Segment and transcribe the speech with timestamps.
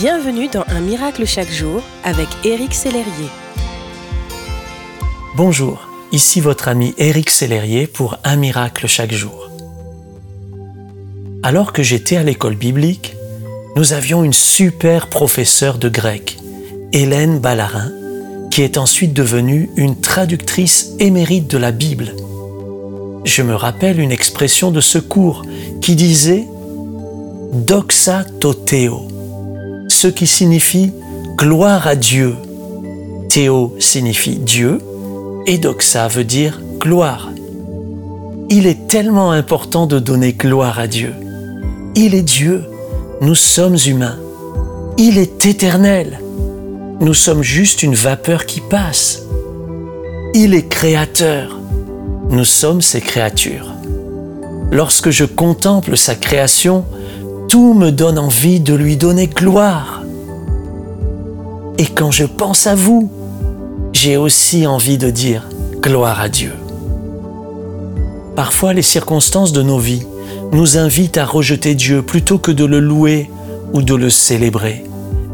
[0.00, 3.28] Bienvenue dans Un miracle chaque jour avec Éric Sellerier.
[5.36, 9.50] Bonjour, ici votre ami Éric Sellerier pour Un miracle chaque jour.
[11.42, 13.14] Alors que j'étais à l'école biblique,
[13.76, 16.38] nous avions une super professeure de grec,
[16.94, 17.92] Hélène Ballarin,
[18.50, 22.14] qui est ensuite devenue une traductrice émérite de la Bible.
[23.26, 25.44] Je me rappelle une expression de ce cours
[25.82, 26.48] qui disait
[27.52, 29.06] doxa toteo,
[30.00, 30.94] ce qui signifie
[31.36, 32.34] gloire à Dieu.
[33.28, 34.78] Théo signifie Dieu
[35.46, 37.28] et doxa veut dire gloire.
[38.48, 41.12] Il est tellement important de donner gloire à Dieu.
[41.96, 42.64] Il est Dieu,
[43.20, 44.18] nous sommes humains.
[44.96, 46.18] Il est éternel.
[47.00, 49.24] Nous sommes juste une vapeur qui passe.
[50.32, 51.58] Il est créateur.
[52.30, 53.74] Nous sommes ses créatures.
[54.72, 56.86] Lorsque je contemple sa création,
[57.50, 60.04] tout me donne envie de lui donner gloire.
[61.78, 63.10] Et quand je pense à vous,
[63.92, 65.48] j'ai aussi envie de dire
[65.80, 66.52] gloire à Dieu.
[68.36, 70.06] Parfois, les circonstances de nos vies
[70.52, 73.28] nous invitent à rejeter Dieu plutôt que de le louer
[73.72, 74.84] ou de le célébrer.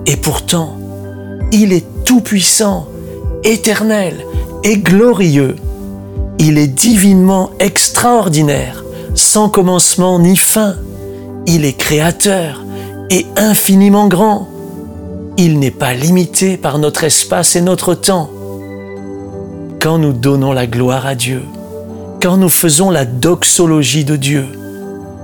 [0.07, 0.79] Et pourtant,
[1.53, 2.89] il est tout-puissant,
[3.45, 4.25] éternel
[4.65, 5.57] et glorieux.
[6.39, 10.77] Il est divinement extraordinaire, sans commencement ni fin.
[11.47, 12.65] Il est créateur
[13.11, 14.49] et infiniment grand.
[15.37, 18.31] Il n'est pas limité par notre espace et notre temps.
[19.81, 21.43] Quand nous donnons la gloire à Dieu,
[22.21, 24.47] quand nous faisons la doxologie de Dieu,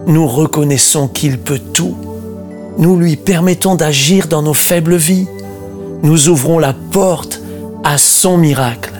[0.06, 1.96] nous reconnaissons qu'il peut tout.
[2.78, 5.26] Nous lui permettons d'agir dans nos faibles vies.
[6.02, 7.40] Nous ouvrons la porte
[7.82, 8.92] à son miracle.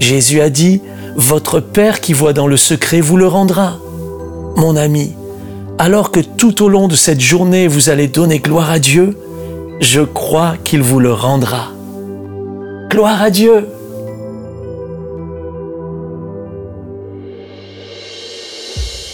[0.00, 0.82] Jésus a dit,
[1.16, 3.78] Votre Père qui voit dans le secret vous le rendra.
[4.56, 5.14] Mon ami,
[5.80, 9.16] alors que tout au long de cette journée vous allez donner gloire à Dieu,
[9.80, 11.70] je crois qu'il vous le rendra.
[12.90, 13.66] Gloire à Dieu.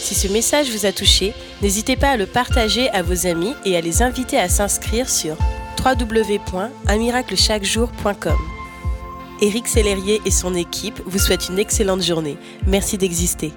[0.01, 3.77] Si ce message vous a touché, n'hésitez pas à le partager à vos amis et
[3.77, 5.37] à les inviter à s'inscrire sur
[5.85, 8.39] www.unmiraclechaquejour.com.
[9.41, 12.37] Éric Sellerier et son équipe vous souhaitent une excellente journée.
[12.67, 13.53] Merci d'exister.